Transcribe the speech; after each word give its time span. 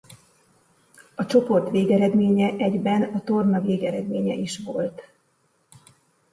A 1.15 1.25
csoport 1.25 1.69
végeredménye 1.69 2.53
egyben 2.57 3.01
a 3.03 3.21
torna 3.23 3.61
végeredménye 3.61 4.33
is 4.33 4.57
volt. 4.57 5.11